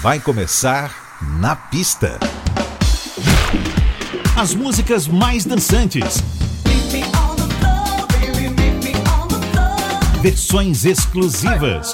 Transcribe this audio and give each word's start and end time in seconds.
Vai 0.00 0.20
começar 0.20 1.18
na 1.40 1.56
pista. 1.56 2.20
As 4.36 4.54
músicas 4.54 5.08
mais 5.08 5.44
dançantes. 5.44 6.22
Versões 10.22 10.84
exclusivas. 10.84 11.92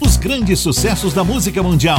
Os 0.00 0.18
grandes 0.18 0.60
sucessos 0.60 1.14
da 1.14 1.24
música 1.24 1.62
mundial. 1.62 1.98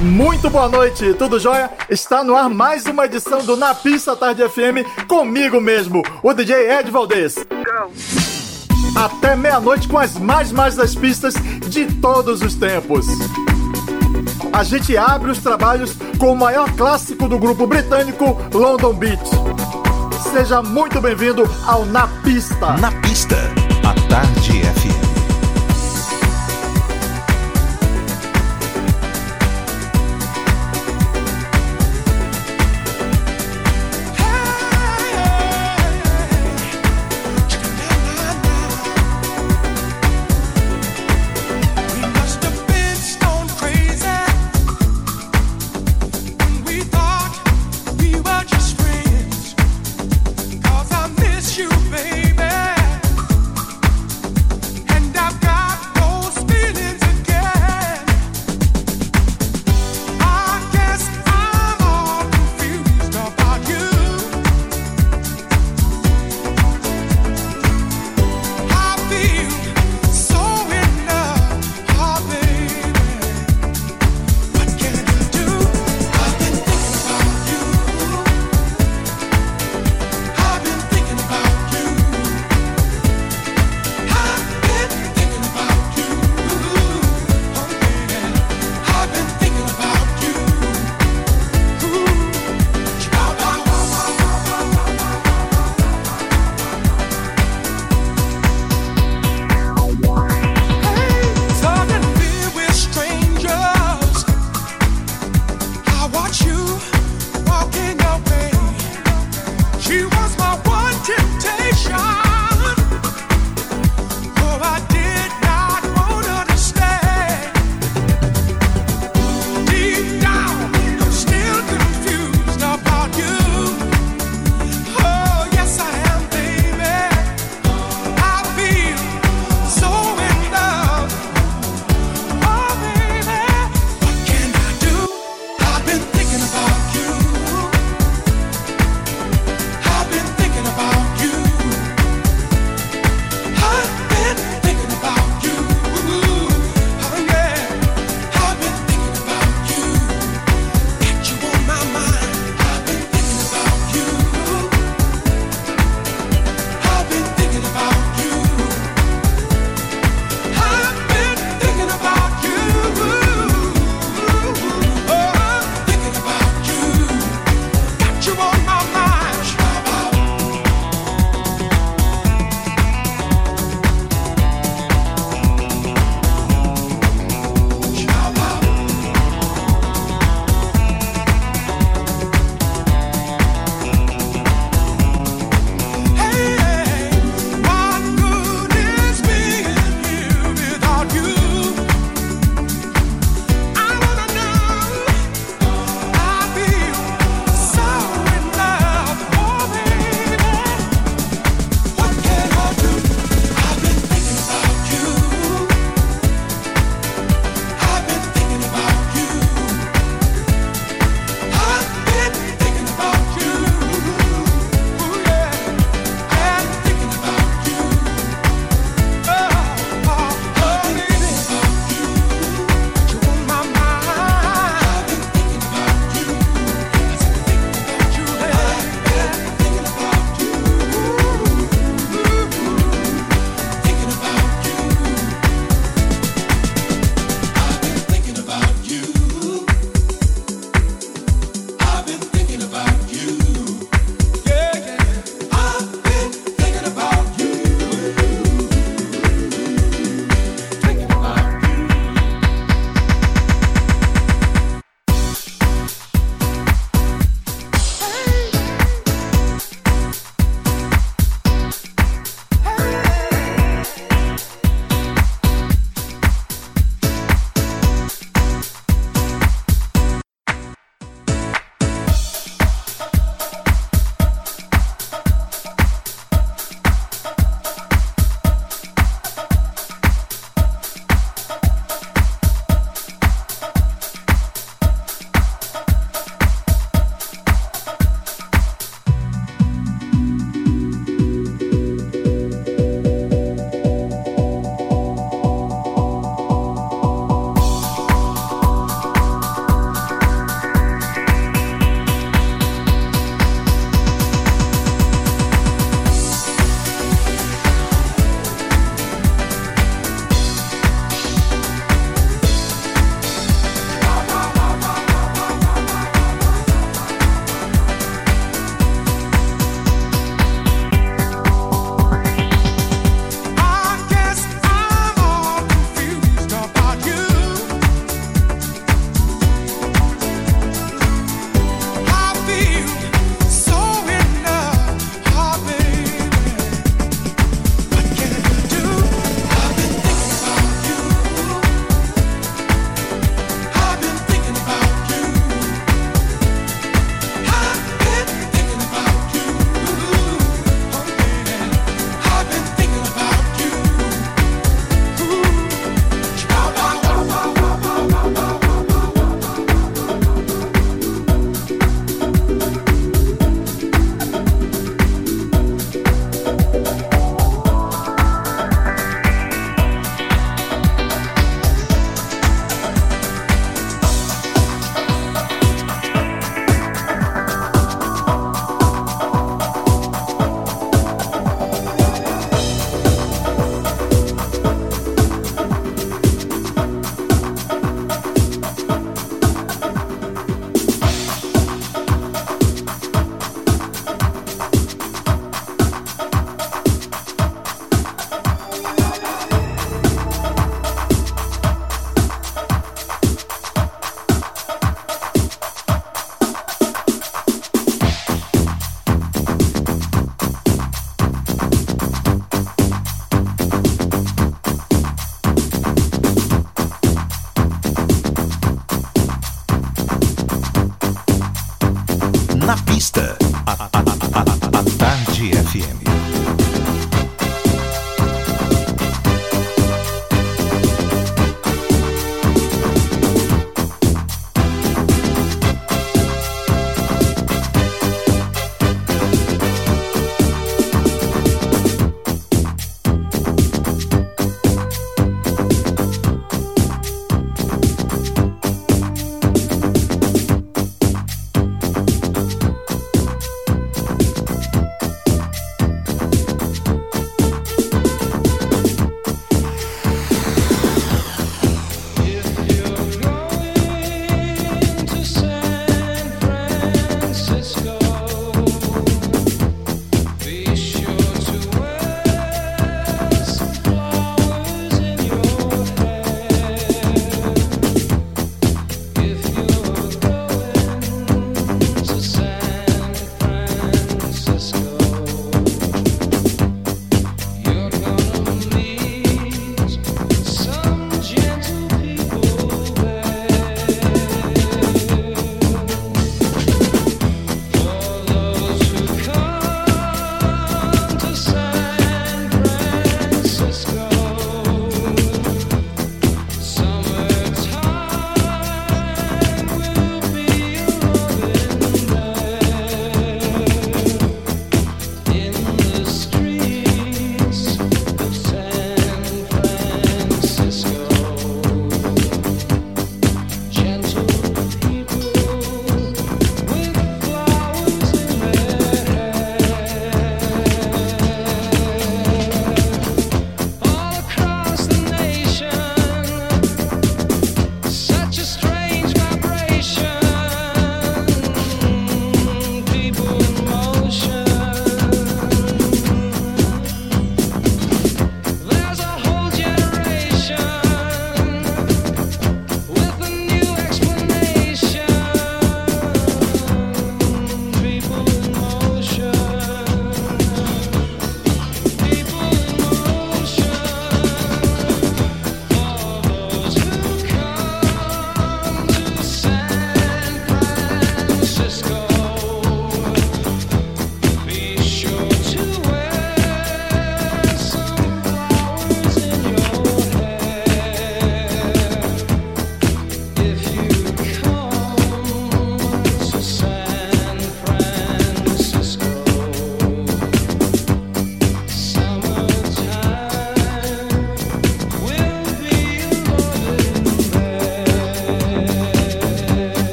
Muito 0.00 0.50
boa 0.50 0.68
noite, 0.68 1.14
tudo 1.14 1.38
jóia? 1.38 1.70
Está 1.88 2.22
no 2.22 2.36
ar 2.36 2.50
mais 2.50 2.84
uma 2.84 3.06
edição 3.06 3.42
do 3.44 3.56
Na 3.56 3.74
Pista 3.74 4.14
Tarde 4.14 4.46
FM 4.46 5.06
comigo 5.08 5.58
mesmo, 5.58 6.02
o 6.22 6.34
DJ 6.34 6.70
Ed 6.70 6.90
Valdez. 6.90 7.36
Até 8.94 9.34
meia-noite 9.34 9.88
com 9.88 9.98
as 9.98 10.18
mais 10.18 10.52
mais 10.52 10.76
das 10.76 10.94
pistas 10.94 11.34
de 11.68 11.86
todos 11.94 12.42
os 12.42 12.54
tempos. 12.54 13.06
A 14.52 14.62
gente 14.62 14.96
abre 14.96 15.30
os 15.30 15.38
trabalhos 15.38 15.96
com 16.18 16.32
o 16.32 16.36
maior 16.36 16.70
clássico 16.76 17.26
do 17.26 17.38
grupo 17.38 17.66
britânico 17.66 18.38
London 18.52 18.92
Beat. 18.94 19.20
Seja 20.32 20.62
muito 20.62 21.00
bem-vindo 21.00 21.48
ao 21.66 21.86
Na 21.86 22.06
Pista. 22.22 22.74
Na 22.74 22.92
pista, 23.00 23.36
a 23.82 24.08
Tarde 24.08 24.55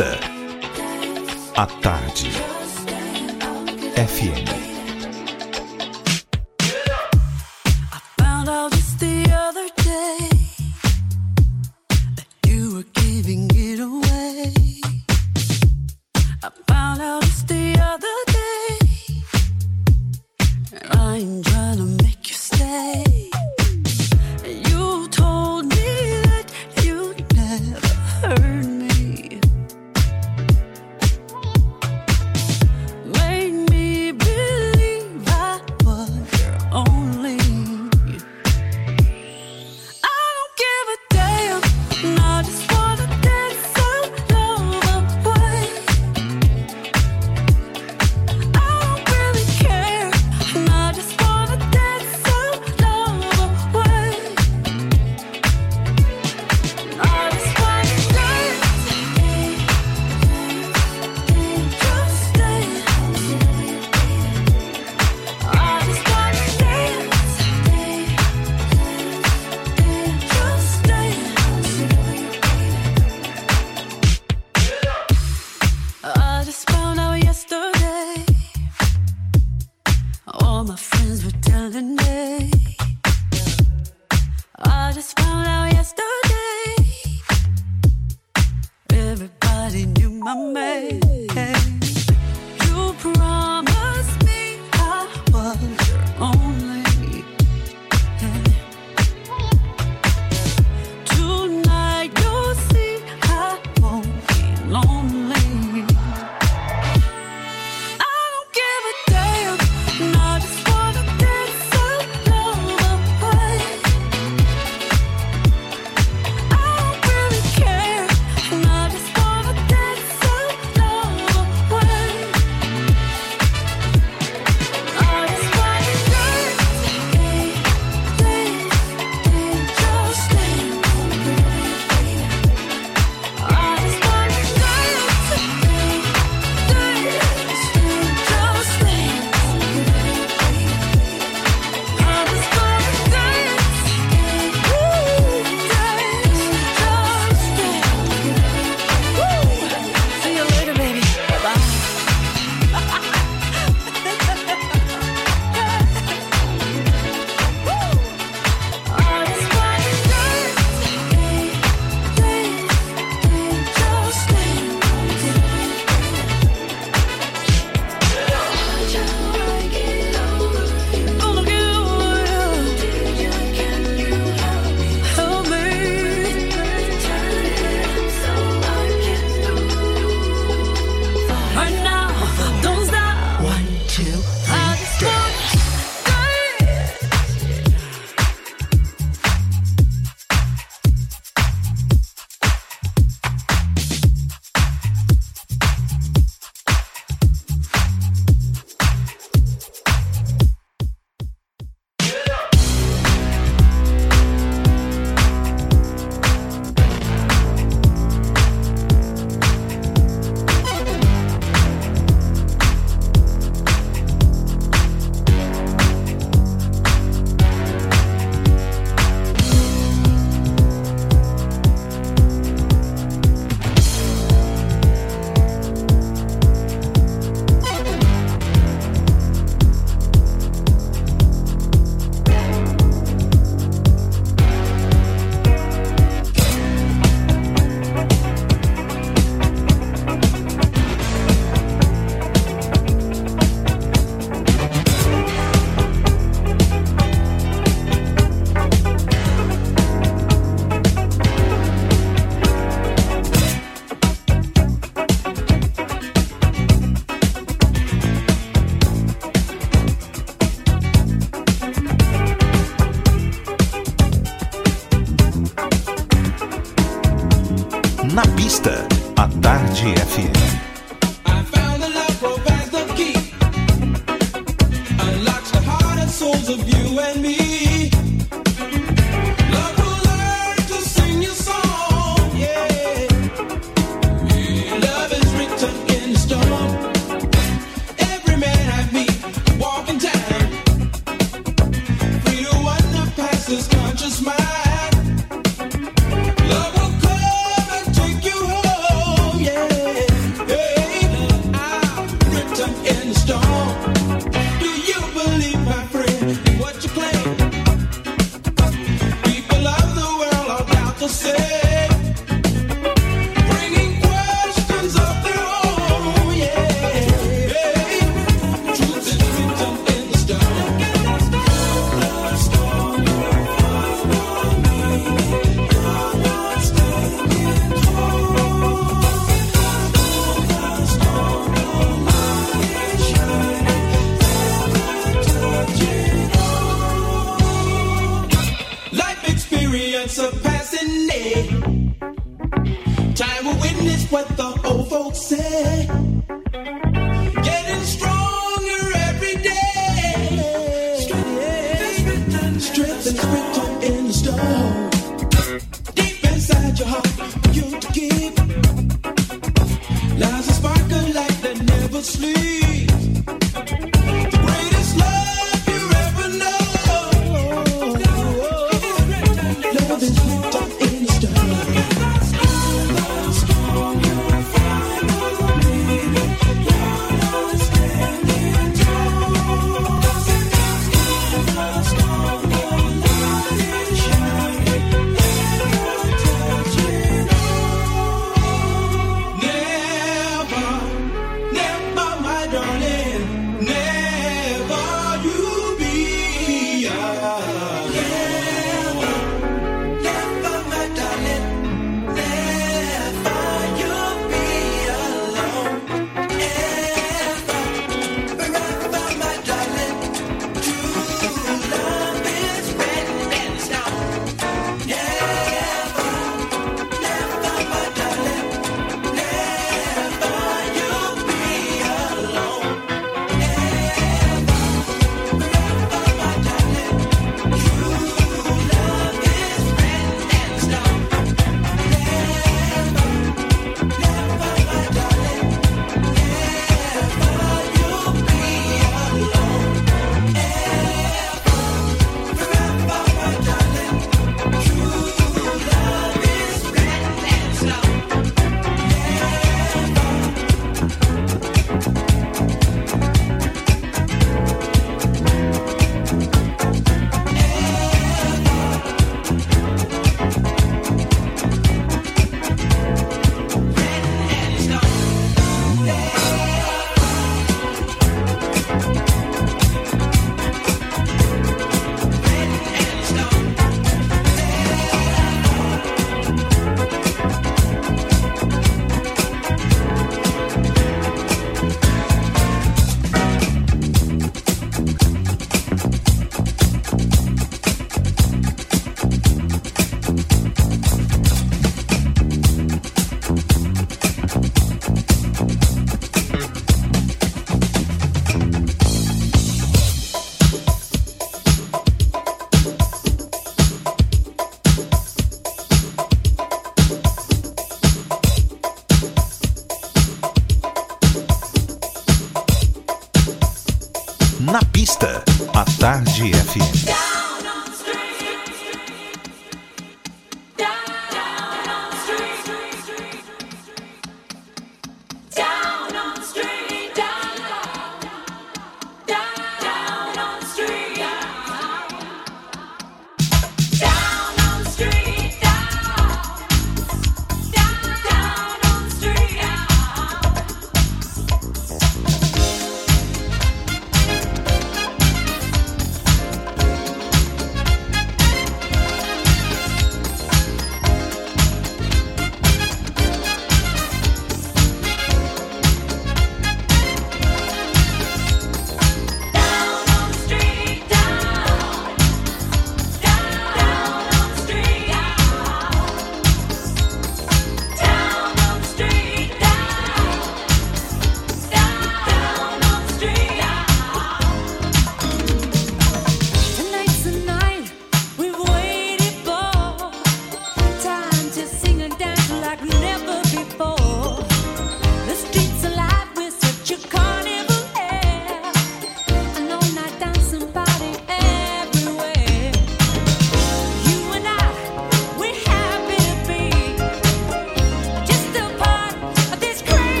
À 0.00 1.66
tarde. 1.82 2.28
FM. 3.96 4.67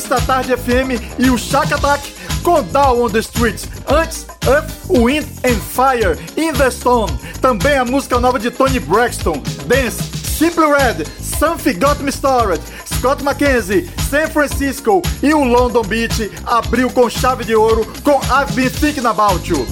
Pista 0.00 0.18
Tarde 0.22 0.56
FM 0.56 1.18
e 1.18 1.28
o 1.28 1.36
Shack 1.36 1.74
Attack 1.74 2.14
com 2.42 2.62
Down 2.62 3.02
on 3.02 3.10
the 3.10 3.18
Streets. 3.18 3.68
Antes, 3.86 4.26
Earth, 4.48 4.72
Wind 4.88 5.26
and 5.44 5.60
Fire, 5.60 6.18
In 6.38 6.54
the 6.54 6.70
Stone. 6.70 7.12
Também 7.42 7.76
a 7.76 7.84
música 7.84 8.18
nova 8.18 8.38
de 8.38 8.50
Tony 8.50 8.80
Braxton, 8.80 9.42
Dance, 9.66 10.02
Simply 10.02 10.64
Red, 10.64 11.04
Something 11.20 11.78
Got 11.78 12.02
Me 12.02 12.08
Started, 12.08 12.62
Scott 12.86 13.22
McKenzie, 13.22 13.90
San 14.08 14.26
Francisco 14.28 15.02
e 15.22 15.34
o 15.34 15.44
London 15.44 15.82
Beach 15.82 16.32
abriu 16.46 16.88
com 16.88 17.10
chave 17.10 17.44
de 17.44 17.54
ouro 17.54 17.86
com 18.02 18.20
I've 18.24 18.54
Been 18.54 18.70
Thinking 18.70 19.06
About 19.06 19.50
You. 19.50 19.66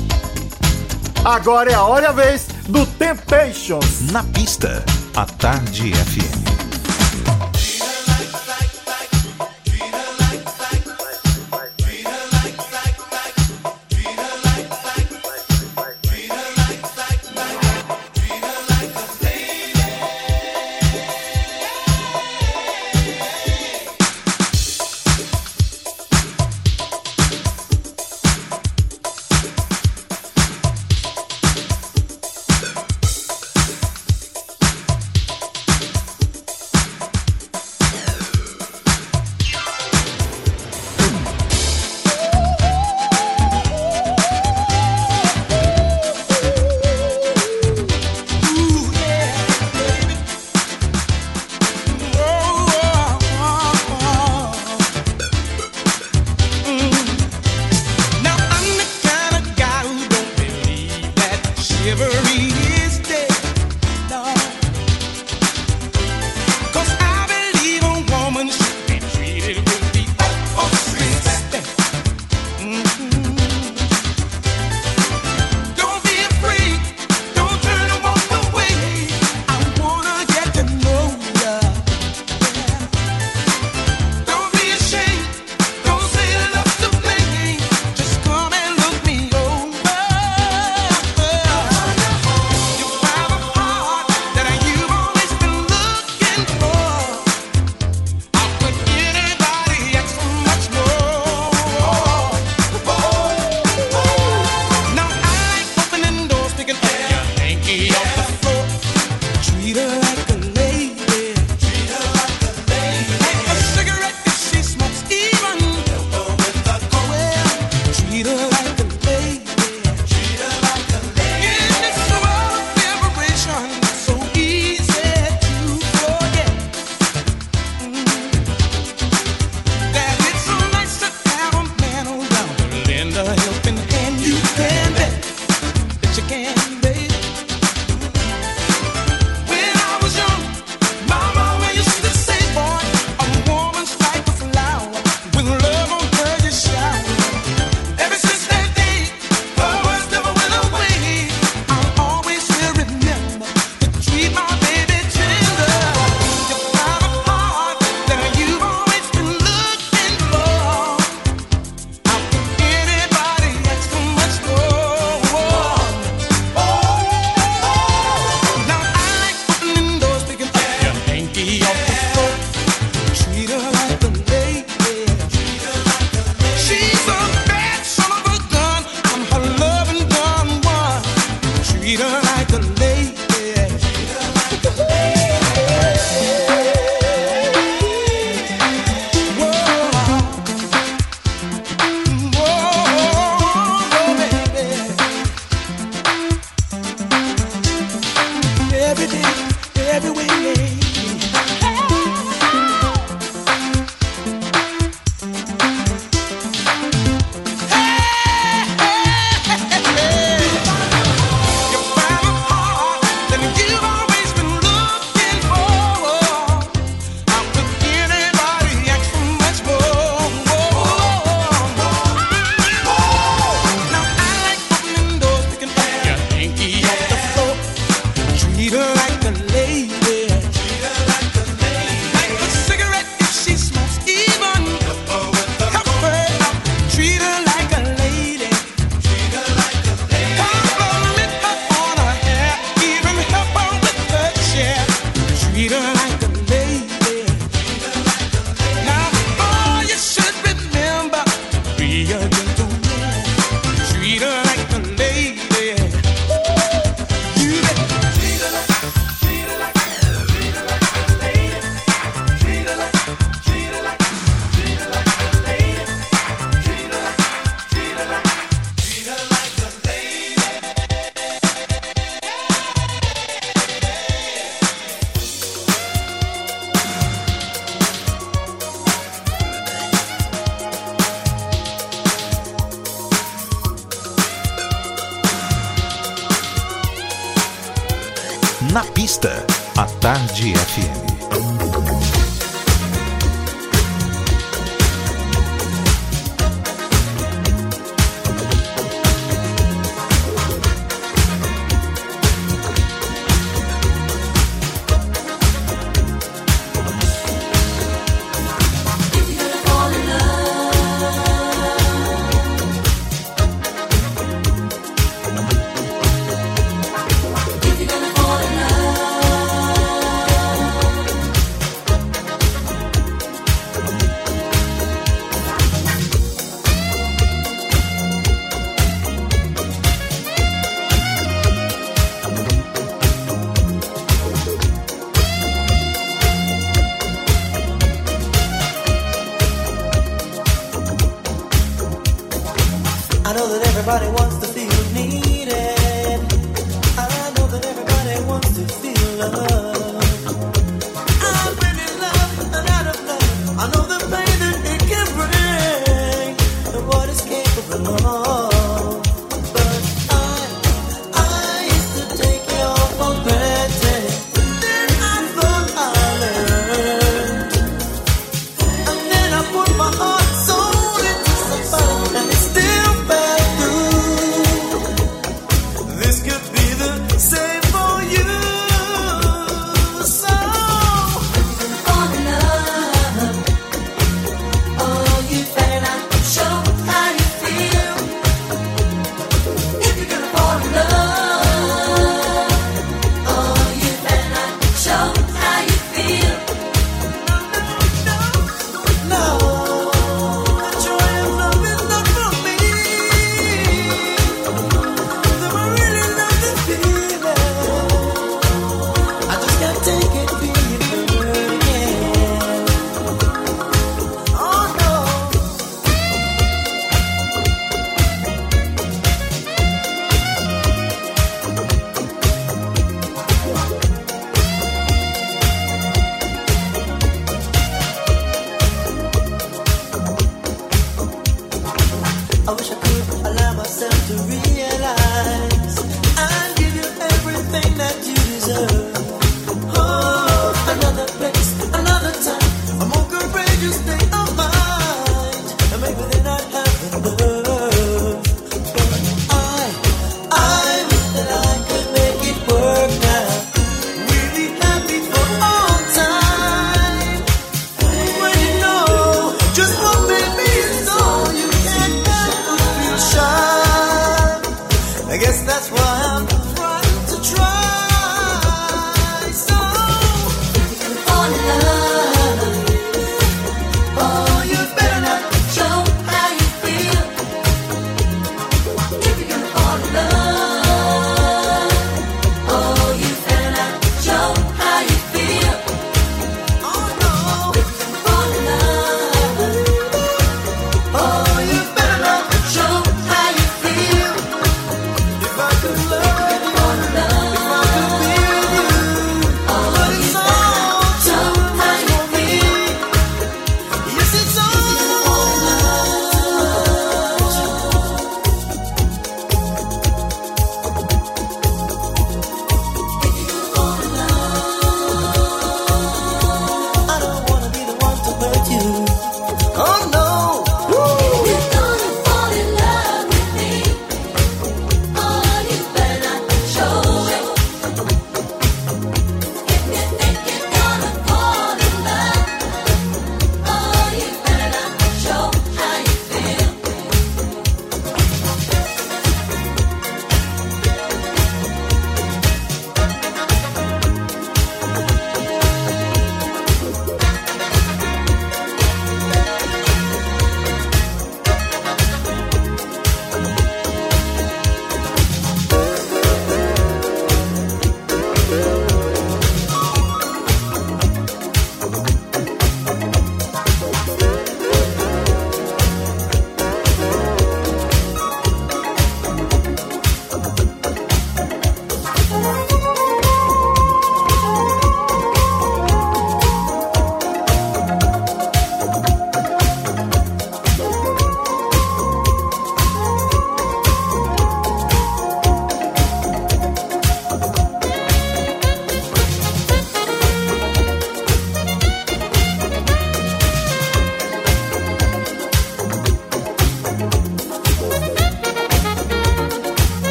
Agora 1.25 1.71
é 1.71 1.75
a 1.75 1.83
hora 1.83 2.05
e 2.05 2.07
a 2.07 2.13
vez 2.13 2.49
do 2.69 2.85
Temptations. 2.85 4.13
Na 4.13 4.23
pista, 4.25 4.85
a 5.17 5.25
Tarde 5.25 5.95
FM. 5.95 6.48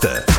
Tarde 0.00 0.29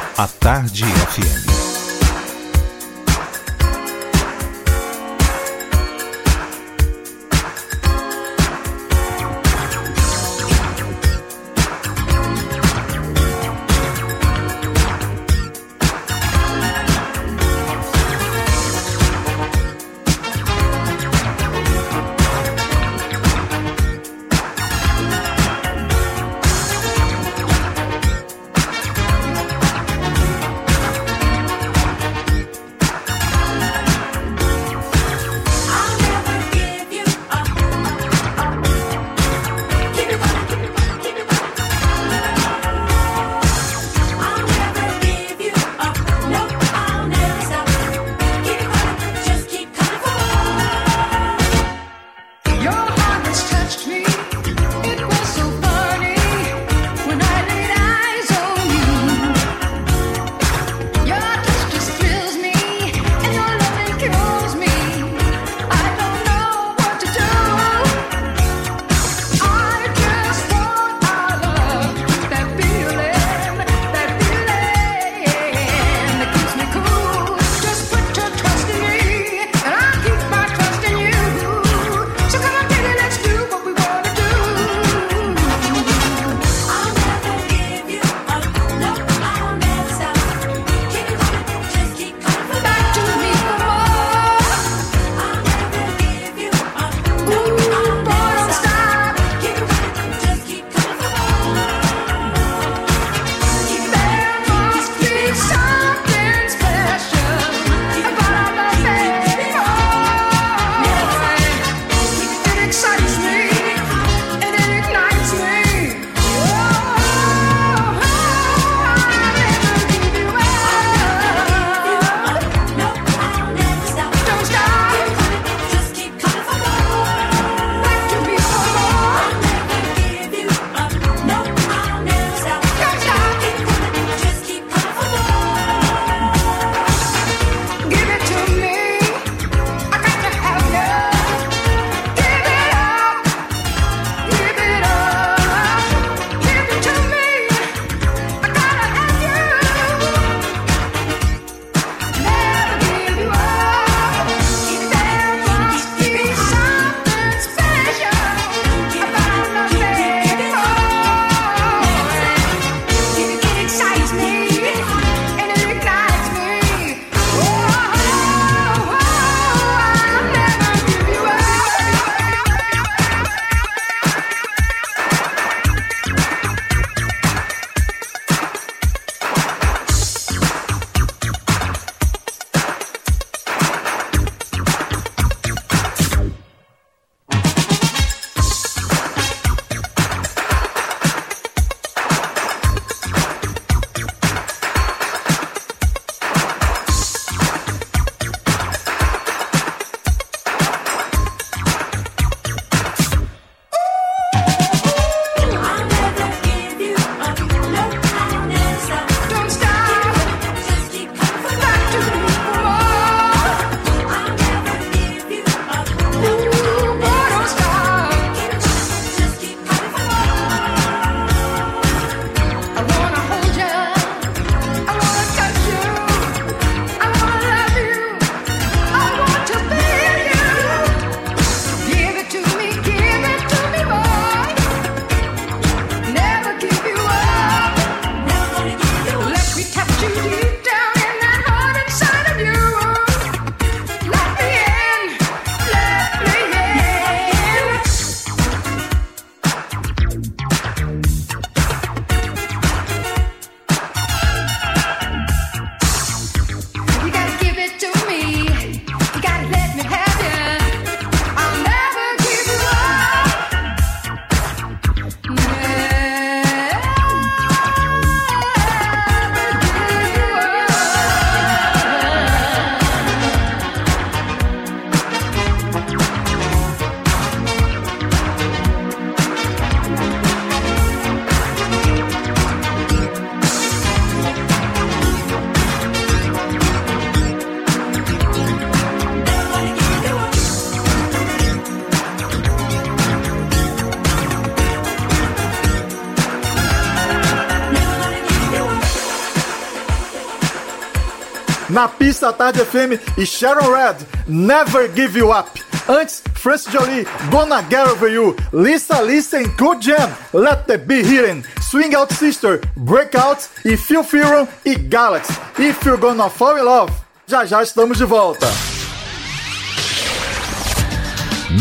na 301.71 301.87
pista 301.87 302.33
Tarde 302.33 302.59
FM 302.65 302.99
e 303.17 303.25
Sharon 303.25 303.71
Red, 303.71 303.97
Never 304.27 304.89
Give 304.89 305.17
You 305.17 305.31
Up. 305.31 305.49
Antes, 305.87 306.21
Francis 306.35 306.71
Jolie, 306.71 307.07
Gonna 307.31 307.61
Get 307.63 307.87
Over 307.87 308.09
You, 308.09 308.35
Lisa 308.53 309.01
Listen, 309.01 309.43
Good 309.57 309.81
Jam, 309.81 310.11
Let 310.33 310.65
The 310.67 310.77
Be 310.77 311.01
Hearing, 311.01 311.43
Swing 311.61 311.95
Out 311.95 312.13
Sister, 312.13 312.59
Breakout 312.75 313.49
e 313.65 313.75
Phil 313.77 314.03
Fearon 314.03 314.47
e 314.65 314.75
Galaxy. 314.75 315.33
If 315.57 315.83
You're 315.85 315.97
Gonna 315.97 316.29
Fall 316.29 316.57
In 316.57 316.63
Love. 316.63 316.93
Já 317.25 317.45
já 317.45 317.63
estamos 317.63 317.97
de 317.97 318.05
volta. 318.05 318.47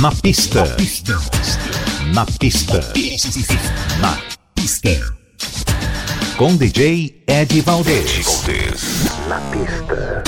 Na 0.01 0.11
pista. 0.11 0.65
Na 0.65 0.75
pista. 0.75 1.19
Na 2.13 2.27
pista. 2.27 2.81
Na 4.01 4.19
pista. 4.55 4.91
Com 6.37 6.57
DJ 6.57 7.20
Ed 7.31 7.63
Valdez. 7.63 8.27
Na 9.29 9.41
pista. 9.53 10.23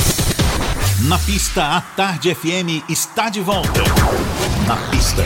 Na 1.09 1.19
pista, 1.19 1.63
a 1.77 1.81
Tarde 1.97 2.31
FM 2.35 2.83
está 2.89 3.29
de 3.29 3.41
volta. 3.41 3.83
Na 4.67 4.77
pista. 4.91 5.23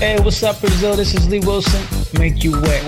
Hey, 0.00 0.18
what's 0.20 0.42
up, 0.42 0.58
Brazil? 0.60 0.96
This 0.96 1.12
is 1.14 1.26
Lee 1.28 1.40
Wilson. 1.40 1.80
Make 2.18 2.42
you 2.46 2.52
wet. 2.62 2.82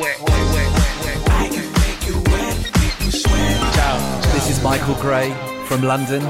Ciao. 3.74 3.98
This 4.32 4.48
is 4.50 4.62
Michael 4.62 4.94
Gray 5.02 5.30
from 5.66 5.82
London, 5.82 6.22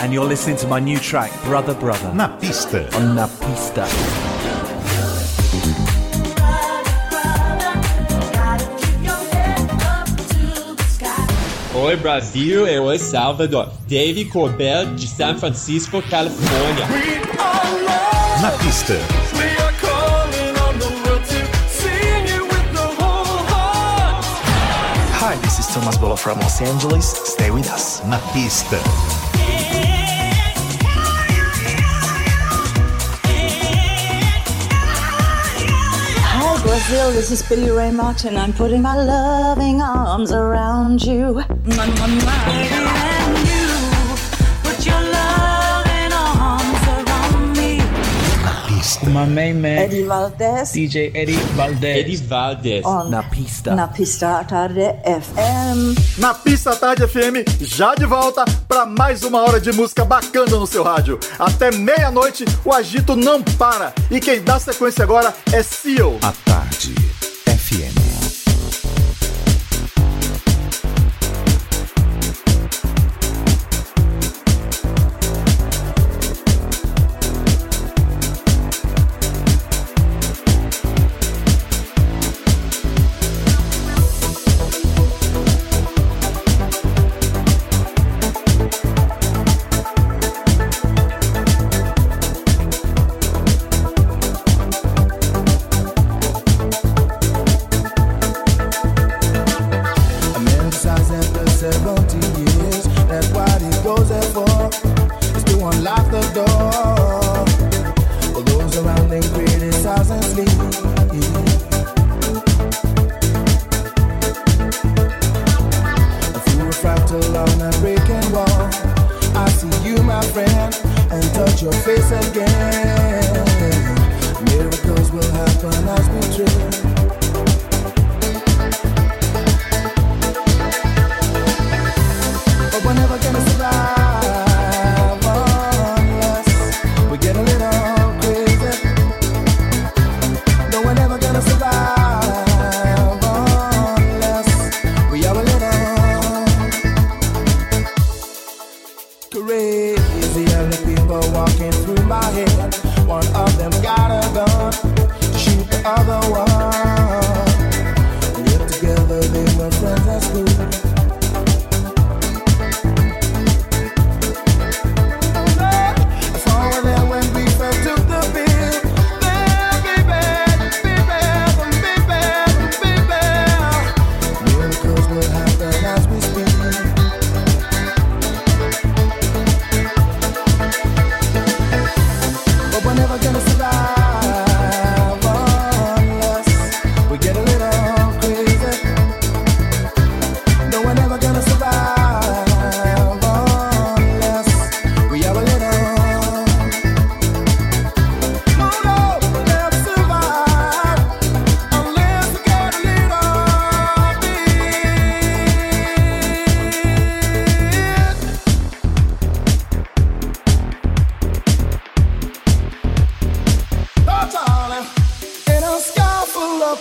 and 0.00 0.12
you're 0.12 0.24
listening 0.26 0.56
to 0.58 0.66
my 0.66 0.80
new 0.80 0.98
track, 0.98 1.30
Brother 1.44 1.74
Brother, 1.74 2.12
Na 2.14 2.28
pista. 2.38 2.88
on 2.96 3.14
Na 3.14 3.26
Pista. 3.26 3.86
Oi 11.80 11.94
Brasil 11.94 12.66
e 12.66 12.76
oi 12.80 12.98
Salvador. 12.98 13.70
Dave 13.86 14.24
Corbell 14.24 14.96
de 14.96 15.06
San 15.06 15.38
Francisco, 15.38 16.02
Califórnia. 16.02 16.88
Na 18.42 18.50
pista. 18.50 18.94
Hi, 25.20 25.36
this 25.36 25.60
is 25.60 25.66
Thomas 25.68 25.96
Bolo 25.98 26.16
from 26.16 26.40
Los 26.40 26.60
Angeles. 26.60 27.04
Stay 27.04 27.52
with 27.52 27.70
us. 27.72 28.02
Na 28.06 28.18
pista. 28.32 28.76
Hi, 36.34 36.62
Brazil. 36.62 37.12
This 37.12 37.30
is 37.30 37.48
Billy 37.48 37.70
Ray 37.70 37.92
Martin. 37.92 38.36
I'm 38.36 38.52
putting 38.52 38.82
my 38.82 38.96
loving 38.96 39.80
arms 39.80 40.32
around 40.32 41.04
you. 41.04 41.40
Mwah, 41.68 41.86
mwah, 41.86 42.08
mwah. 42.08 42.48
And 42.48 43.38
you 43.48 43.64
put 44.62 44.86
your 44.86 45.02
loving 45.12 46.12
arms 46.14 46.84
around 46.88 47.56
me. 47.58 47.76
Na 48.42 48.52
pista. 48.66 49.06
My 49.10 49.26
main 49.26 49.60
man, 49.60 49.78
Eddie 49.78 50.04
Valdez 50.04 50.72
DJ 50.72 51.10
Eddie 51.14 51.36
Valdez. 51.56 51.96
Eddie 51.98 52.16
Valdez. 52.16 52.84
on 52.86 53.10
Na 53.10 53.22
Pista. 53.22 53.74
Na 53.74 53.86
Pista 53.86 54.44
Tarde 54.44 54.80
FM. 55.04 55.98
Na 56.18 56.32
pista 56.32 56.74
Tarde 56.74 57.06
FM, 57.06 57.44
já 57.60 57.94
de 57.94 58.06
volta 58.06 58.46
para 58.66 58.86
mais 58.86 59.22
uma 59.22 59.42
hora 59.42 59.60
de 59.60 59.70
música 59.72 60.06
bacana 60.06 60.56
no 60.56 60.66
seu 60.66 60.82
rádio. 60.82 61.18
Até 61.38 61.70
meia-noite, 61.70 62.46
o 62.64 62.72
agito 62.72 63.14
não 63.14 63.42
para. 63.42 63.92
E 64.10 64.20
quem 64.20 64.40
dá 64.40 64.58
sequência 64.58 65.04
agora 65.04 65.34
é 65.52 65.62
Seal. 65.62 66.16
A 66.22 66.32
Tarde 66.50 67.07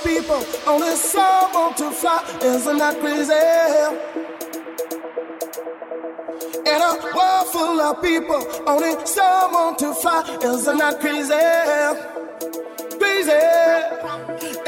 people, 0.04 0.44
only 0.66 0.96
some 0.96 1.54
want 1.54 1.78
to 1.78 1.92
fly. 1.92 2.24
Isn't 2.42 2.78
that 2.78 3.00
crazy? 3.00 3.34
In 6.66 6.82
a 6.82 6.98
world 7.16 7.48
full 7.52 7.80
of 7.80 8.02
people, 8.02 8.46
only 8.68 8.94
some 9.06 9.52
want 9.52 9.80
to 9.80 9.94
fly. 9.94 10.24
Isn't 10.44 10.78
that 10.78 11.00
crazy? 11.00 11.34
Crazy. 13.00 13.32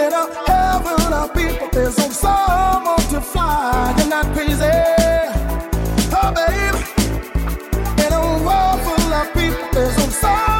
In 0.04 0.14
a 0.14 0.24
heaven 0.48 1.14
of 1.14 1.34
people, 1.34 1.70
there's 1.72 2.00
only 2.00 2.14
some 2.14 2.84
want 2.86 3.10
to 3.10 3.22
fly. 3.22 3.94
Isn't 3.98 4.10
that 4.10 4.26
crazy? 4.36 4.78
Oh, 6.16 6.32
baby. 6.38 6.80
In 8.04 8.14
a 8.14 8.22
world 8.46 8.80
full 8.86 9.14
of 9.14 9.34
people, 9.34 9.68
there's 9.74 9.98
only 9.98 10.12
some 10.14 10.59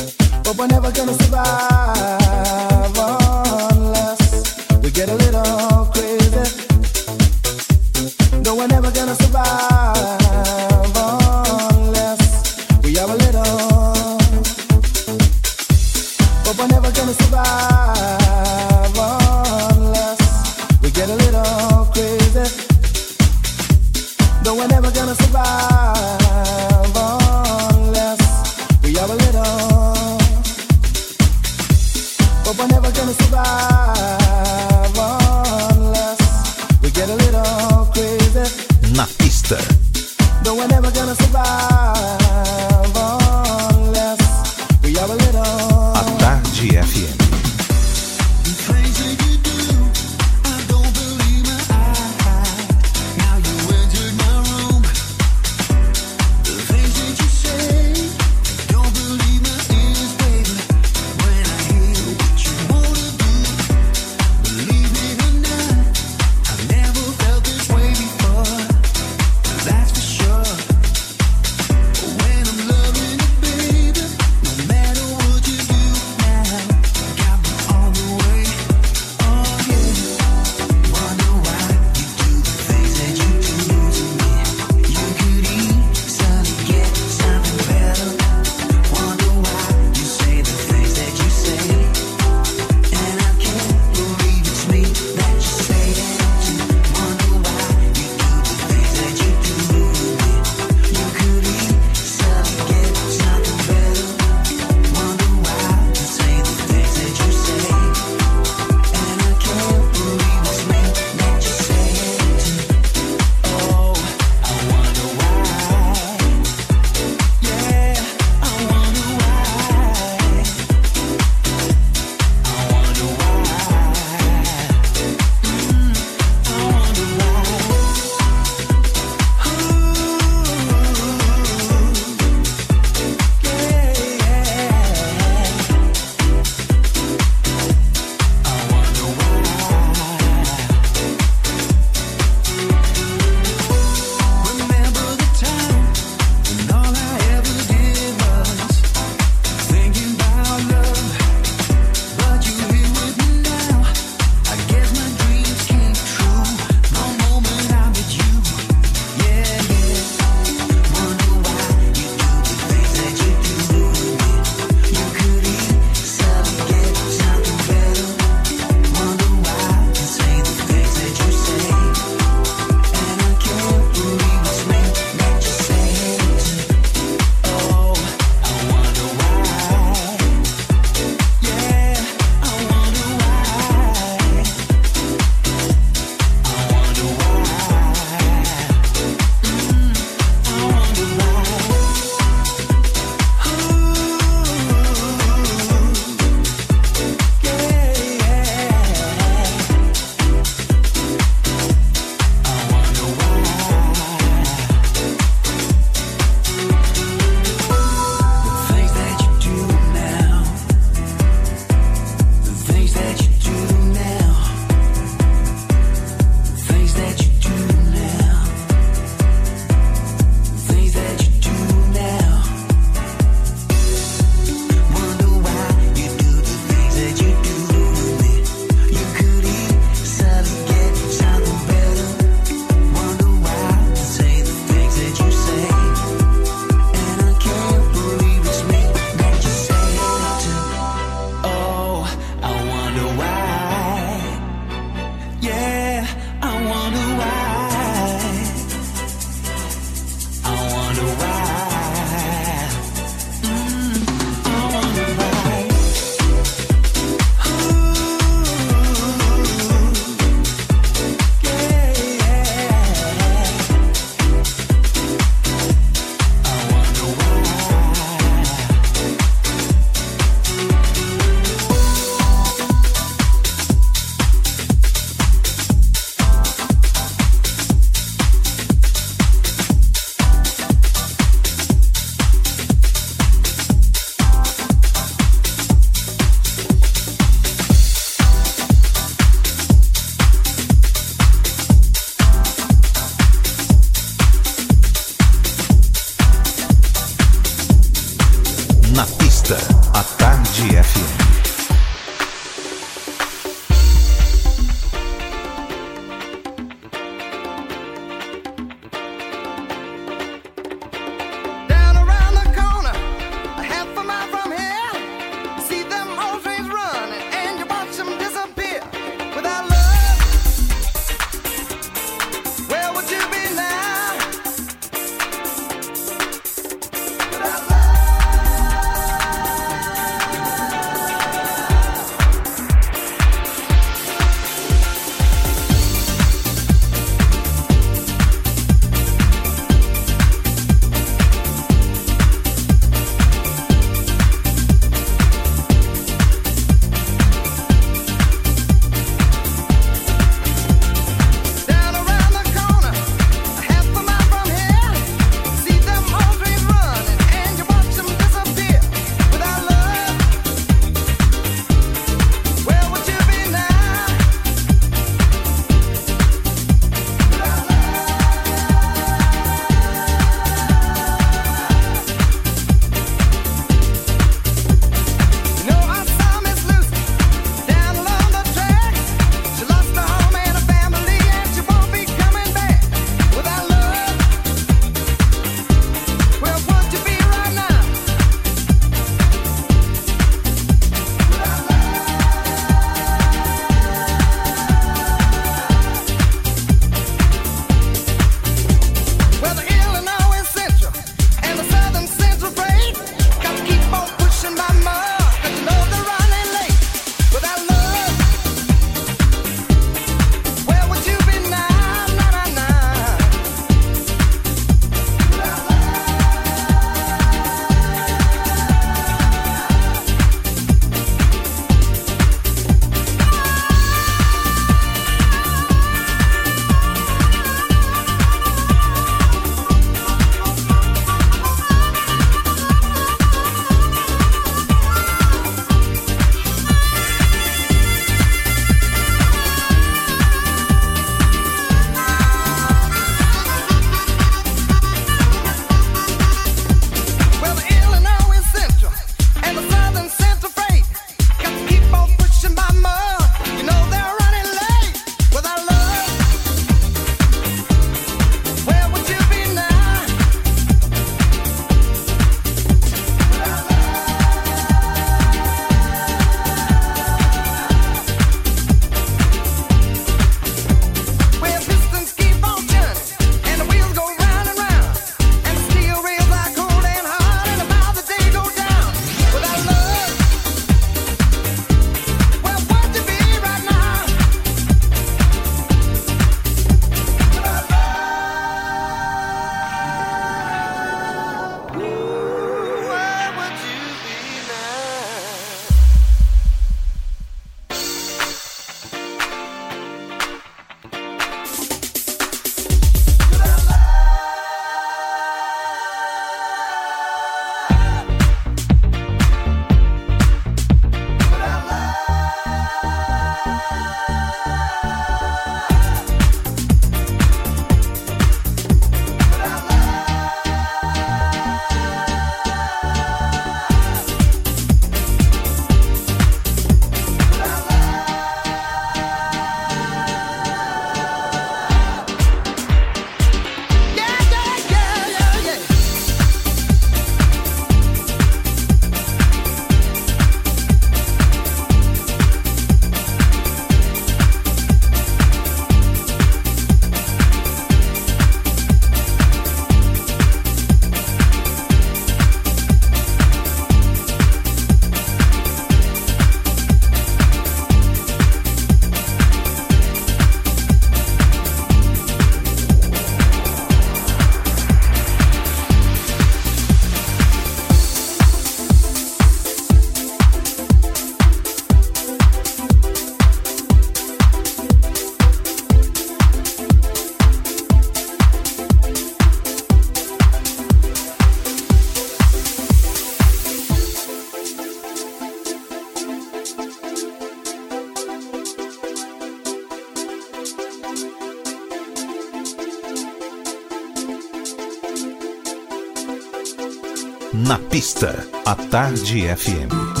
pista, 597.71 598.27
a 598.45 598.53
Tarde 598.53 599.27
FM. 599.27 600.00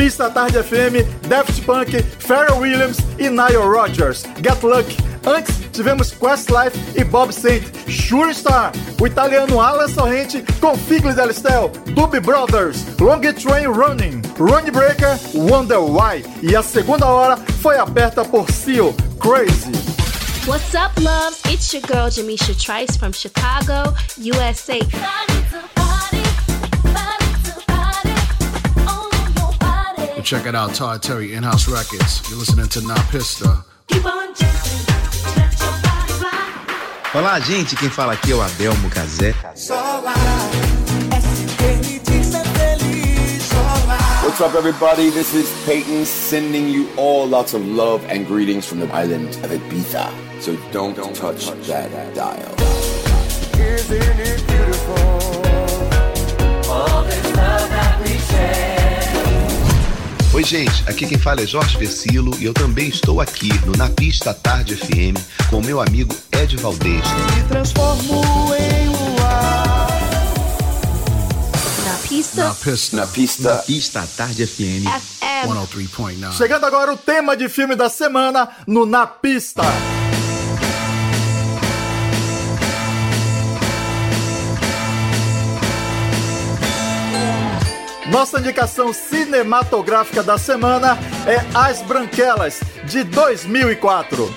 pista 0.00 0.30
Tarde 0.30 0.62
FM, 0.62 1.04
Daft 1.28 1.60
Punk, 1.66 2.02
Pharrell 2.20 2.58
Williams 2.58 2.96
e 3.18 3.28
Nile 3.28 3.58
Rodgers. 3.58 4.22
Get 4.42 4.62
Luck. 4.62 4.86
Antes, 5.26 5.54
tivemos 5.72 6.10
Questlife 6.10 6.74
e 6.98 7.04
Bob 7.04 7.30
Saint, 7.30 7.62
Sure 7.86 8.32
Star, 8.32 8.72
o 8.98 9.06
italiano 9.06 9.60
Alan 9.60 9.88
Sorrente 9.88 10.42
com 10.58 10.74
Figli 10.74 11.12
Delistel, 11.12 11.70
Doobie 11.94 12.18
Brothers, 12.18 12.82
Long 12.98 13.20
Train 13.20 13.66
Running, 13.66 14.22
Run 14.38 14.72
Breaker, 14.72 15.18
Wonder 15.34 15.80
Why. 15.80 16.24
E 16.42 16.56
a 16.56 16.62
segunda 16.62 17.04
hora 17.04 17.36
foi 17.60 17.76
aberta 17.76 18.24
por 18.24 18.50
Seal, 18.50 18.94
Crazy. 19.18 19.72
What's 20.46 20.74
up, 20.74 20.98
loves? 20.98 21.42
It's 21.44 21.74
your 21.74 21.82
girl, 21.82 22.08
Jamisha 22.08 22.58
Trice 22.58 22.96
from 22.96 23.12
Chicago, 23.12 23.94
USA. 24.16 24.78
Check 30.30 30.46
it 30.46 30.54
out, 30.54 30.72
Todd 30.76 31.02
Terry, 31.02 31.34
In 31.34 31.42
House 31.42 31.66
Records. 31.66 32.22
You're 32.30 32.38
listening 32.38 32.68
to 32.68 32.80
Na 32.82 32.94
Pista. 33.10 33.64
Olá, 37.12 37.40
gente. 37.40 37.74
Quem 37.74 37.90
fala 37.90 38.12
aqui 38.12 38.30
é 38.30 38.36
o 38.36 38.38
What's 44.22 44.40
up, 44.40 44.54
everybody? 44.54 45.10
This 45.10 45.34
is 45.34 45.50
Peyton 45.66 46.04
sending 46.04 46.68
you 46.68 46.88
all 46.96 47.26
lots 47.26 47.52
of 47.52 47.66
love 47.66 48.04
and 48.08 48.24
greetings 48.24 48.64
from 48.64 48.78
the 48.78 48.86
island 48.94 49.30
of 49.42 49.50
Ibiza. 49.50 50.12
So 50.40 50.56
don't, 50.70 50.94
don't 50.94 51.12
touch, 51.12 51.46
touch, 51.46 51.66
that, 51.66 51.90
that 51.90 52.14
dial. 52.14 52.54
Isn't 53.58 54.20
it 54.20 54.46
beautiful? 54.46 55.09
Oi, 60.40 60.44
gente, 60.44 60.88
aqui 60.88 61.06
quem 61.06 61.18
fala 61.18 61.42
é 61.42 61.46
Jorge 61.46 61.76
Versilo 61.76 62.34
e 62.40 62.46
eu 62.46 62.54
também 62.54 62.88
estou 62.88 63.20
aqui 63.20 63.50
no 63.66 63.72
Na 63.72 63.90
Pista 63.90 64.32
Tarde 64.32 64.74
FM 64.74 65.20
com 65.50 65.60
meu 65.60 65.82
amigo 65.82 66.16
Ed 66.32 66.56
Valdez. 66.56 67.04
Me 67.36 67.42
transformo 67.46 68.22
em 68.54 68.88
luar. 68.88 69.86
Na 71.84 72.08
pista. 72.08 72.44
Na 72.44 72.54
pista. 72.54 72.96
Na 72.96 73.06
pista. 73.06 73.54
Na 73.54 73.56
Pista 73.60 74.08
Tarde 74.16 74.46
FM. 74.46 74.86
FM. 74.86 75.46
103.9. 75.46 76.32
Chegando 76.32 76.64
agora 76.64 76.90
o 76.90 76.96
tema 76.96 77.36
de 77.36 77.46
filme 77.50 77.76
da 77.76 77.90
semana 77.90 78.48
no 78.66 78.86
Na 78.86 79.06
Pista. 79.06 79.60
Nossa 88.10 88.40
indicação 88.40 88.92
cinematográfica 88.92 90.20
da 90.20 90.36
semana 90.36 90.98
é 91.26 91.40
As 91.54 91.80
Branquelas, 91.80 92.60
de 92.84 93.04
2004. 93.04 94.34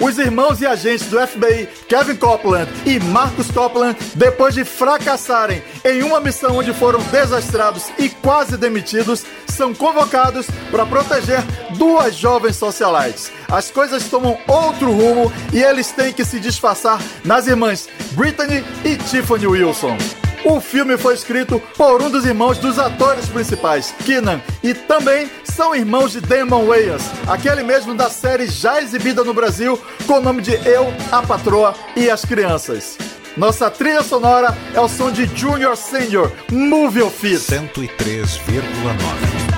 Os 0.00 0.16
irmãos 0.16 0.60
e 0.60 0.66
agentes 0.66 1.08
do 1.08 1.18
FBI, 1.26 1.68
Kevin 1.88 2.14
Copeland 2.14 2.70
e 2.86 3.00
Marcus 3.00 3.50
Copeland, 3.50 3.98
depois 4.14 4.54
de 4.54 4.64
fracassarem 4.64 5.60
em 5.84 6.04
uma 6.04 6.20
missão 6.20 6.56
onde 6.56 6.72
foram 6.72 7.00
desastrados 7.10 7.90
e 7.98 8.08
quase 8.08 8.56
demitidos, 8.56 9.24
são 9.48 9.74
convocados 9.74 10.46
para 10.70 10.86
proteger 10.86 11.42
duas 11.76 12.14
jovens 12.14 12.54
socialites. 12.54 13.32
As 13.50 13.72
coisas 13.72 14.04
tomam 14.04 14.38
outro 14.46 14.92
rumo 14.92 15.32
e 15.52 15.60
eles 15.60 15.90
têm 15.90 16.12
que 16.12 16.24
se 16.24 16.38
disfarçar 16.38 17.02
nas 17.24 17.48
irmãs 17.48 17.88
Brittany 18.12 18.64
e 18.84 18.96
Tiffany 18.96 19.48
Wilson. 19.48 20.27
O 20.48 20.62
filme 20.62 20.96
foi 20.96 21.12
escrito 21.12 21.60
por 21.76 22.00
um 22.00 22.08
dos 22.08 22.24
irmãos 22.24 22.56
dos 22.56 22.78
atores 22.78 23.28
principais, 23.28 23.94
Keenan, 24.06 24.40
e 24.62 24.72
também 24.72 25.30
são 25.44 25.76
irmãos 25.76 26.12
de 26.12 26.22
Damon 26.22 26.64
Wayans, 26.64 27.02
aquele 27.28 27.62
mesmo 27.62 27.94
da 27.94 28.08
série 28.08 28.46
já 28.46 28.80
exibida 28.80 29.22
no 29.22 29.34
Brasil 29.34 29.78
com 30.06 30.14
o 30.14 30.22
nome 30.22 30.40
de 30.40 30.54
Eu, 30.66 30.86
a 31.12 31.20
Patroa 31.20 31.74
e 31.94 32.08
as 32.08 32.24
Crianças. 32.24 32.96
Nossa 33.36 33.70
trilha 33.70 34.02
sonora 34.02 34.56
é 34.72 34.80
o 34.80 34.88
som 34.88 35.12
de 35.12 35.26
Junior 35.36 35.76
Senior, 35.76 36.32
Movie 36.50 37.02
of 37.02 37.26
It. 37.26 37.40
103,9. 37.40 39.57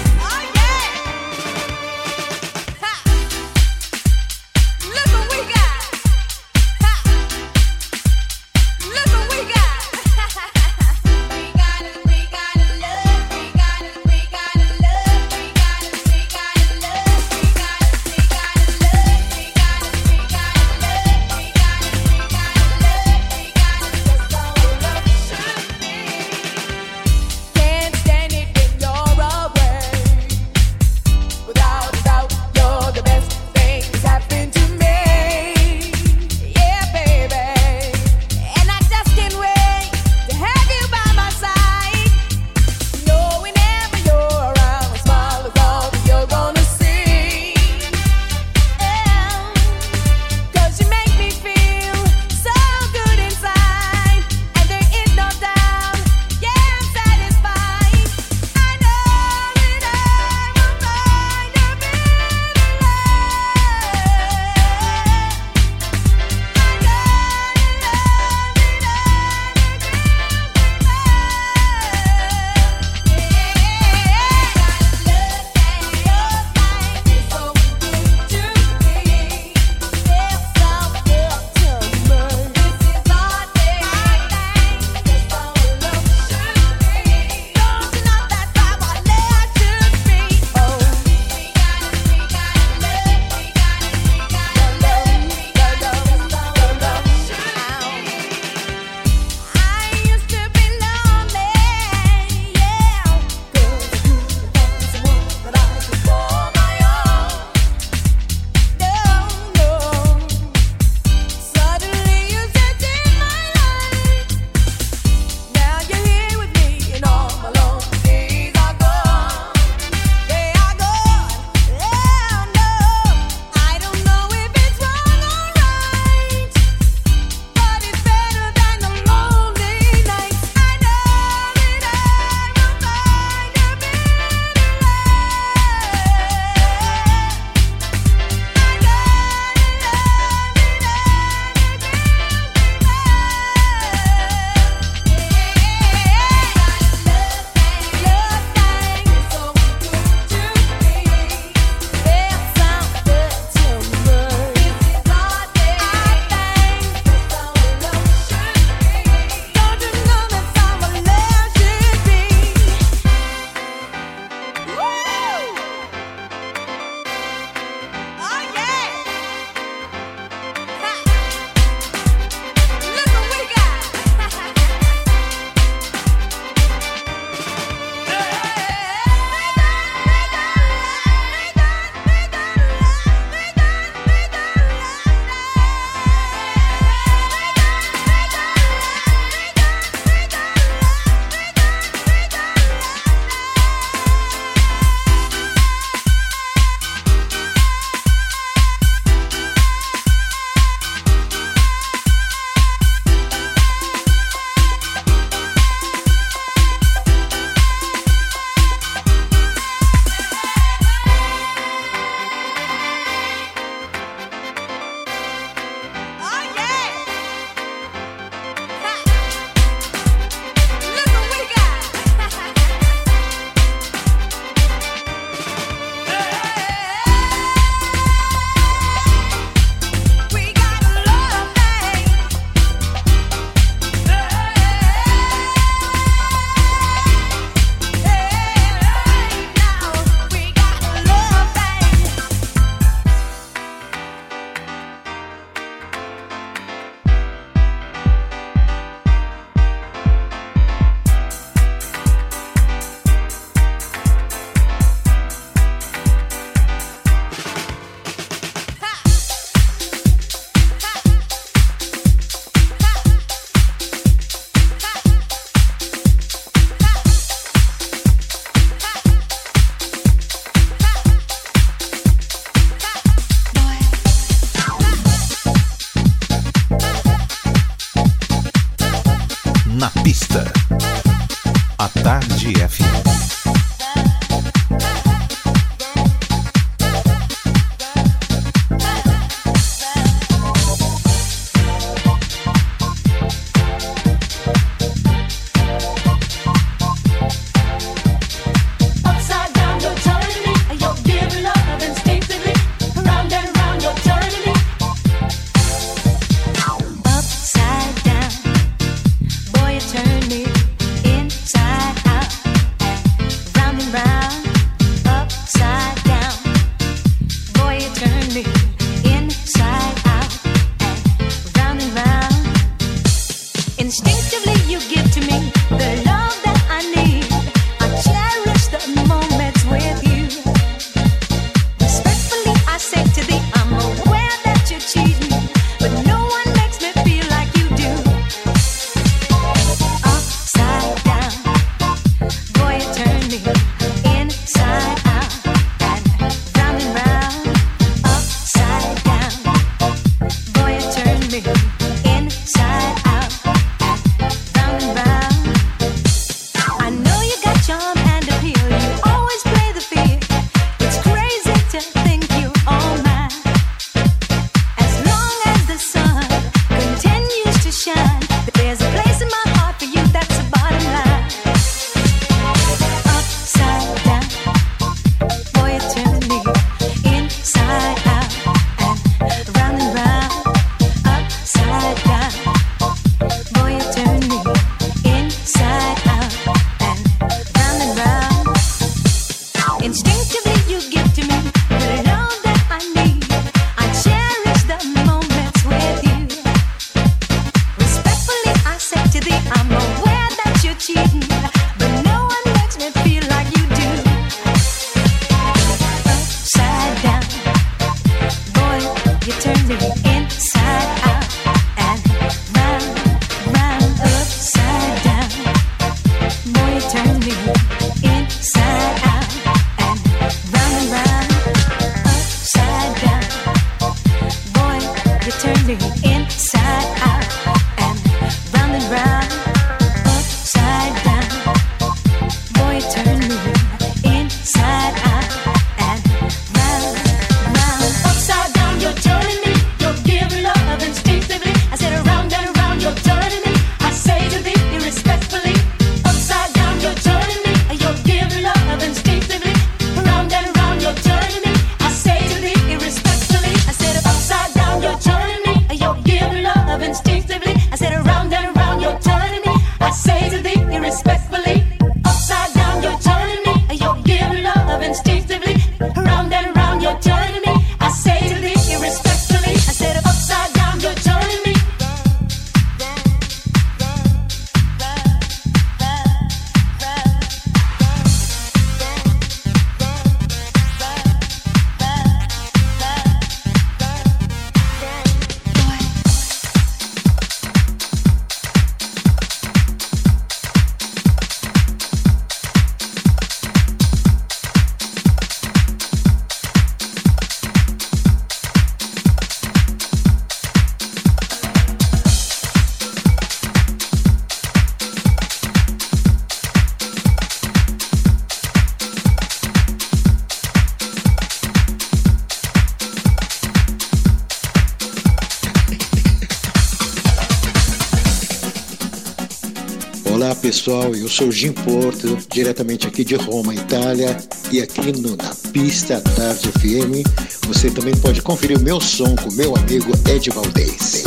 Sou 521.11 521.29
Jim 521.29 521.51
Porto, 521.51 522.17
diretamente 522.31 522.87
aqui 522.87 523.03
de 523.03 523.15
Roma, 523.15 523.53
Itália, 523.53 524.17
e 524.49 524.61
aqui 524.61 524.93
no 524.93 525.17
Na 525.17 525.35
Pista 525.51 525.99
Tarde 525.99 526.49
FM, 526.53 527.05
você 527.47 527.69
também 527.69 527.93
pode 527.97 528.21
conferir 528.21 528.57
o 528.57 528.61
meu 528.61 528.79
som 528.79 529.13
com 529.17 529.29
meu 529.33 529.53
amigo 529.57 529.91
Ed 530.09 530.29
Valdez. 530.29 531.03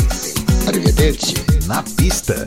Arrivederci. 0.66 1.34
Na 1.66 1.82
Pista. 1.82 2.46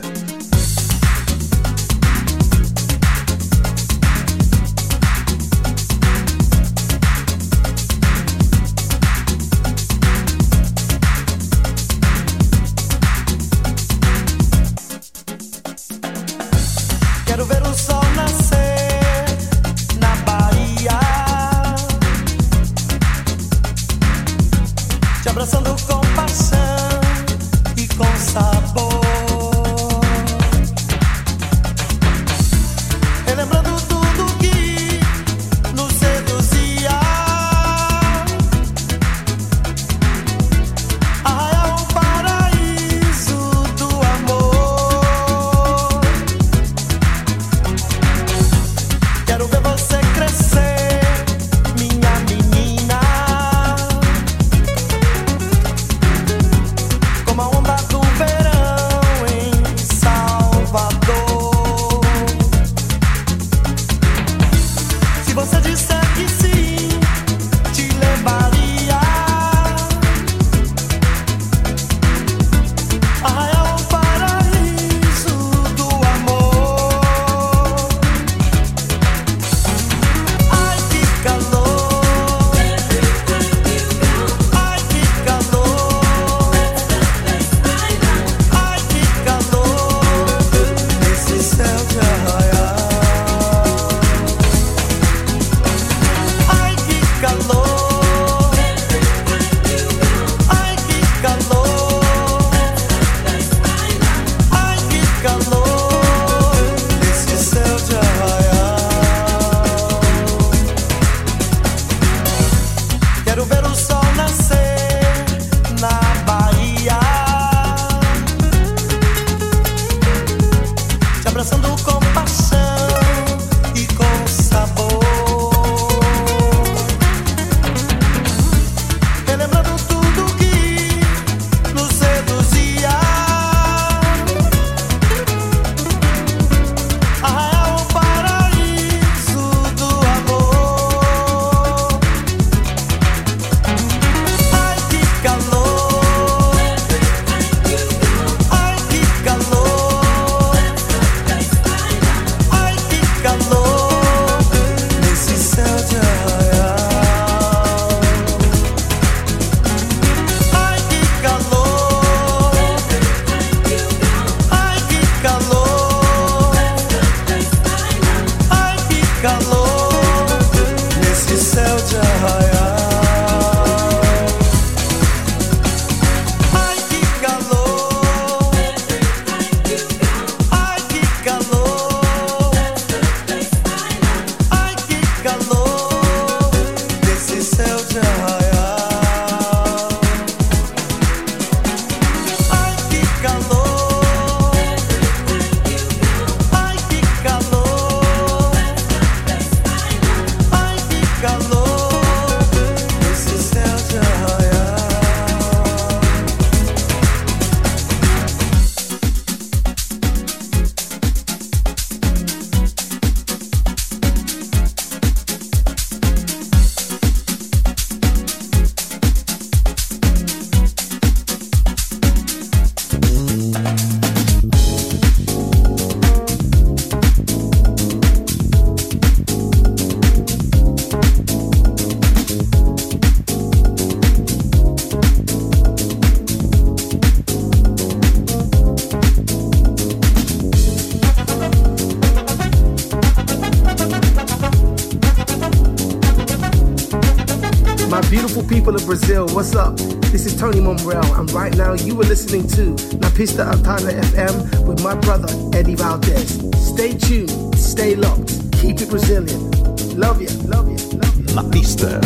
FM 253.76 254.66
with 254.66 254.82
my 254.82 254.94
brother 254.94 255.28
Eddie 255.52 255.74
Valdez. 255.74 256.40
Stay 256.56 256.94
tuned, 256.94 257.54
stay 257.54 257.94
locked, 257.94 258.32
keep 258.52 258.80
it 258.80 258.88
Brazilian. 258.88 259.50
Love 259.94 260.22
you, 260.22 260.28
love 260.48 260.68
you, 260.70 260.78
love 260.96 261.18
you. 261.18 261.34
La 261.34 261.42
pista, 261.50 262.00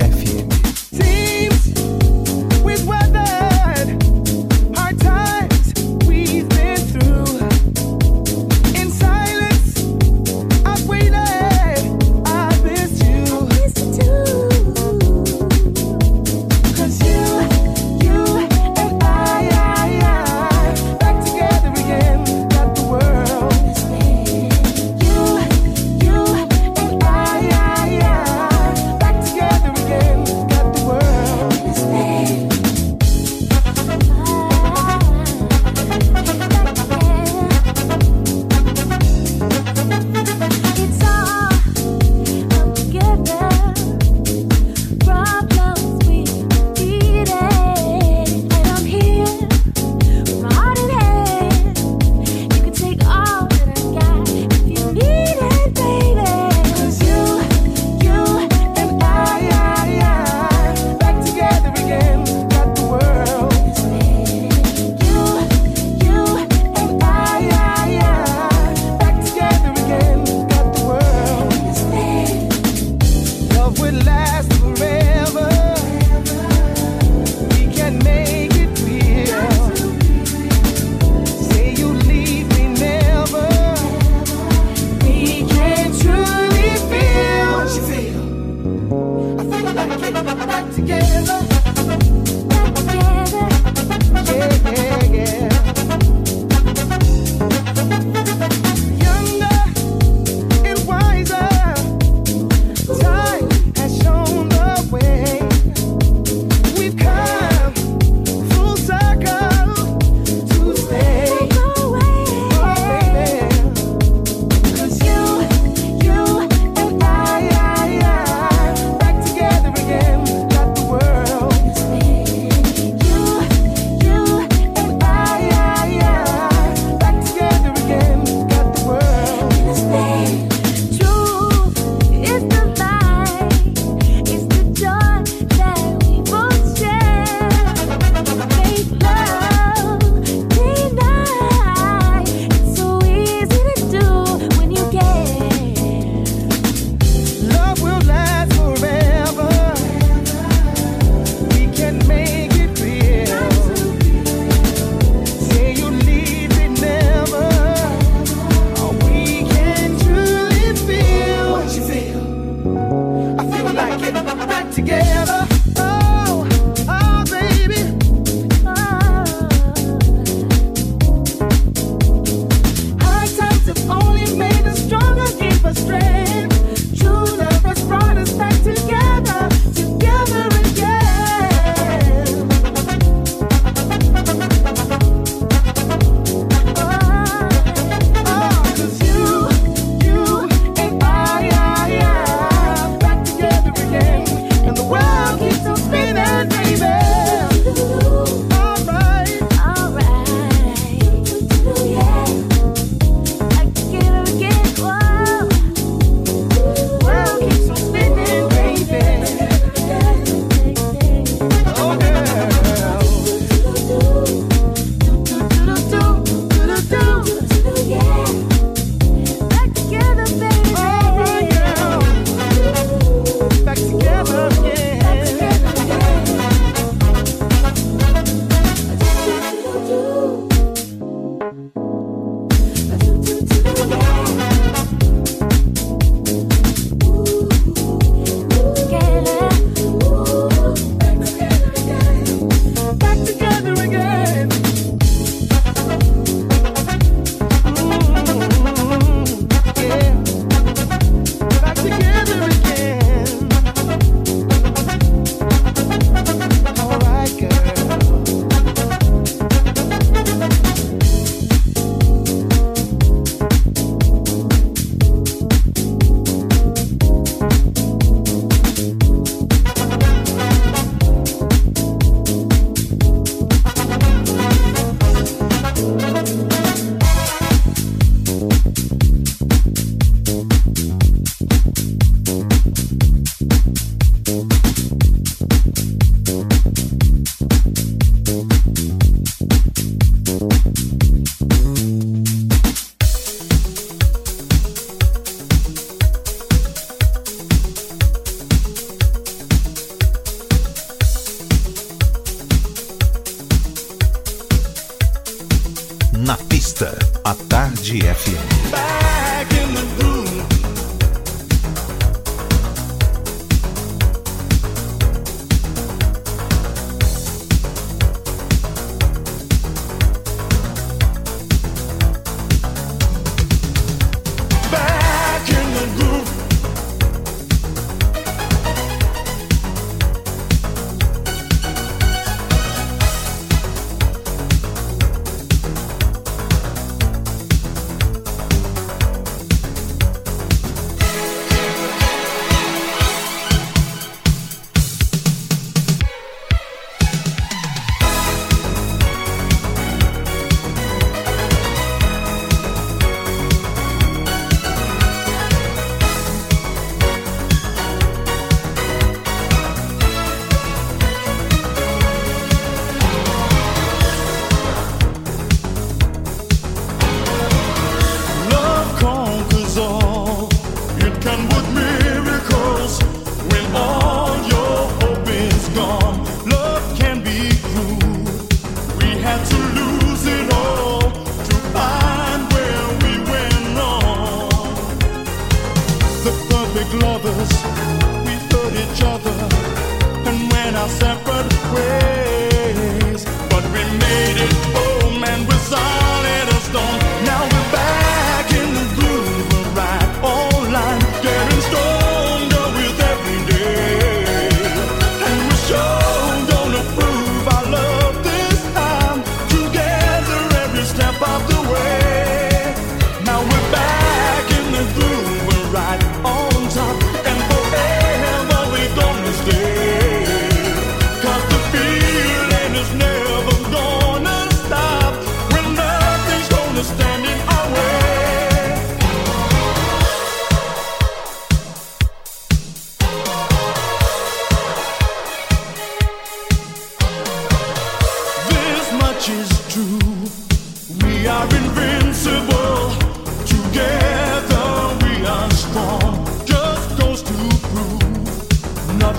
FM. 0.00 0.25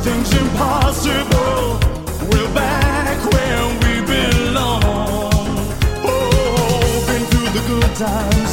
Things 0.08 0.32
impossible. 0.38 1.80
We're 2.32 2.54
back 2.54 3.18
where 3.34 3.64
we 3.84 3.94
belong. 4.08 4.82
Oh, 6.08 7.04
been 7.08 7.26
through 7.30 7.50
the 7.58 7.64
good 7.68 7.94
times, 7.98 8.52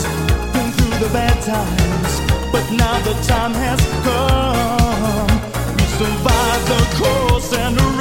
been 0.53 0.71
through 0.73 0.99
the 0.99 1.11
bad 1.13 1.41
times, 1.45 2.13
but 2.51 2.65
now 2.73 2.99
the 3.03 3.15
time 3.23 3.55
has 3.55 3.81
come. 4.03 5.31
We 5.77 5.85
survived 6.01 6.67
the 6.75 6.83
course 6.99 7.53
and 7.53 7.94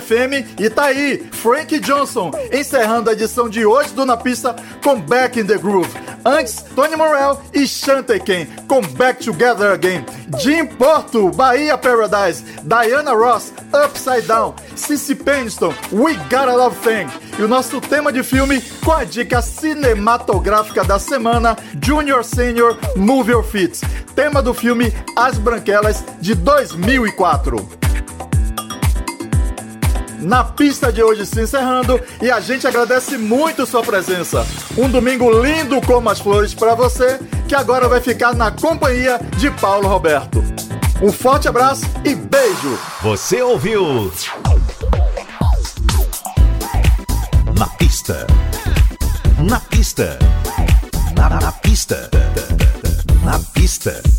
FM 0.00 0.60
e 0.60 0.70
tá 0.70 0.86
aí 0.86 1.26
Frank 1.32 1.78
Johnson 1.80 2.30
encerrando 2.52 3.10
a 3.10 3.12
edição 3.12 3.48
de 3.48 3.64
hoje 3.64 3.90
do 3.90 4.04
Na 4.04 4.16
Pista 4.16 4.54
com 4.82 5.00
Back 5.00 5.40
in 5.40 5.46
the 5.46 5.58
Groove. 5.58 5.90
Antes, 6.24 6.64
Tony 6.74 6.96
Morel 6.96 7.40
e 7.54 7.66
Shantaken 7.66 8.46
com 8.66 8.80
Back 8.80 9.24
Together 9.24 9.72
Again. 9.72 10.04
Jim 10.38 10.66
Porto, 10.66 11.30
Bahia 11.30 11.78
Paradise, 11.78 12.44
Diana 12.64 13.12
Ross, 13.12 13.52
Upside 13.72 14.26
Down, 14.26 14.54
Cissy 14.74 15.14
Peniston, 15.14 15.72
We 15.92 16.14
Got 16.28 16.48
a 16.48 16.56
Love 16.56 16.76
Thing. 16.78 17.06
E 17.38 17.42
o 17.42 17.48
nosso 17.48 17.80
tema 17.80 18.12
de 18.12 18.22
filme 18.22 18.60
com 18.84 18.92
a 18.92 19.04
dica 19.04 19.40
cinematográfica 19.40 20.82
da 20.82 20.98
semana, 20.98 21.56
Junior 21.80 22.24
Senior 22.24 22.76
Move 22.96 23.30
Your 23.30 23.44
Feet. 23.44 23.80
Tema 24.16 24.42
do 24.42 24.54
filme 24.54 24.92
As 25.14 25.38
Branquelas 25.38 26.02
de 26.20 26.34
2004 26.34 27.75
na 30.26 30.42
pista 30.42 30.92
de 30.92 31.02
hoje 31.02 31.24
se 31.24 31.40
encerrando 31.40 32.00
e 32.20 32.30
a 32.30 32.40
gente 32.40 32.66
agradece 32.66 33.16
muito 33.16 33.64
sua 33.64 33.82
presença. 33.82 34.44
Um 34.76 34.88
domingo 34.88 35.30
lindo 35.30 35.80
como 35.82 36.10
as 36.10 36.18
flores 36.18 36.52
para 36.52 36.74
você, 36.74 37.20
que 37.46 37.54
agora 37.54 37.88
vai 37.88 38.00
ficar 38.00 38.34
na 38.34 38.50
companhia 38.50 39.20
de 39.36 39.50
Paulo 39.52 39.86
Roberto. 39.86 40.42
Um 41.00 41.12
forte 41.12 41.46
abraço 41.46 41.84
e 42.04 42.14
beijo. 42.14 42.78
Você 43.02 43.40
ouviu? 43.40 44.12
Na 47.56 47.66
pista. 47.78 48.26
Na 49.38 49.60
pista. 49.60 50.18
Na, 51.14 51.28
na 51.40 51.52
pista. 51.52 52.10
Na 53.22 53.38
pista. 53.54 54.15